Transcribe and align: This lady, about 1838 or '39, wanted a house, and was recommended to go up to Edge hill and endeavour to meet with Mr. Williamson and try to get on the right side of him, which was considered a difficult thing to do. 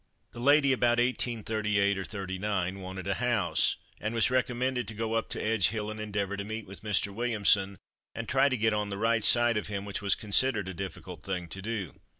This 0.31 0.41
lady, 0.41 0.73
about 0.73 0.97
1838 0.97 1.95
or 1.95 2.03
'39, 2.03 2.79
wanted 2.79 3.05
a 3.05 3.13
house, 3.13 3.75
and 3.99 4.15
was 4.15 4.31
recommended 4.31 4.87
to 4.87 4.95
go 4.95 5.13
up 5.13 5.29
to 5.29 5.39
Edge 5.39 5.67
hill 5.67 5.91
and 5.91 5.99
endeavour 5.99 6.35
to 6.37 6.43
meet 6.43 6.65
with 6.65 6.81
Mr. 6.81 7.13
Williamson 7.13 7.77
and 8.15 8.27
try 8.27 8.49
to 8.49 8.57
get 8.57 8.73
on 8.73 8.89
the 8.89 8.97
right 8.97 9.23
side 9.23 9.57
of 9.57 9.67
him, 9.67 9.85
which 9.85 10.01
was 10.01 10.15
considered 10.15 10.67
a 10.67 10.73
difficult 10.73 11.21
thing 11.21 11.47
to 11.49 11.61
do. 11.61 11.93